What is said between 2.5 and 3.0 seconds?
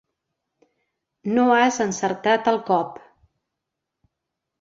el cop!